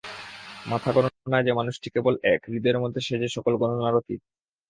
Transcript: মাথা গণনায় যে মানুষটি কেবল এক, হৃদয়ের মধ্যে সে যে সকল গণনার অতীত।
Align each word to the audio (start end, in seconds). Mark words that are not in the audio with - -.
মাথা 0.65 0.89
গণনায় 0.95 1.45
যে 1.47 1.51
মানুষটি 1.53 1.87
কেবল 1.95 2.13
এক, 2.25 2.41
হৃদয়ের 2.45 2.81
মধ্যে 2.83 2.99
সে 3.01 3.15
যে 3.21 3.27
সকল 3.35 3.53
গণনার 3.61 3.99
অতীত। 3.99 4.21